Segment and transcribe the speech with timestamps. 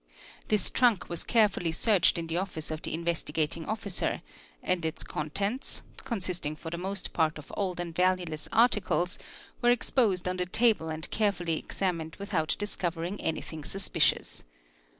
[0.47, 3.23] This trunk was carefully searched in the office of the In aS MT PASE eters)
[3.23, 4.21] Sea a ce yestigating Officer
[4.63, 9.19] and its contents, consisting for the most part of old and valueless articles,
[9.61, 14.43] were exposed on the table and carefully examined without discovering anything suspicious.